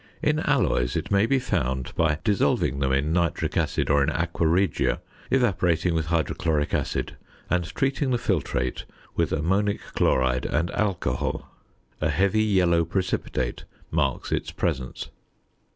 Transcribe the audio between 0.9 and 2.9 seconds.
it may be found by dissolving